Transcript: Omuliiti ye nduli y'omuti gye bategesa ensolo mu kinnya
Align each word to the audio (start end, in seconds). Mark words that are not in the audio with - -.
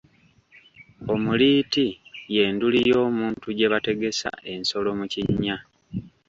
Omuliiti 1.13 1.85
ye 2.35 2.43
nduli 2.53 2.79
y'omuti 2.89 3.49
gye 3.57 3.71
bategesa 3.73 4.29
ensolo 4.53 4.89
mu 4.99 5.05
kinnya 5.13 5.55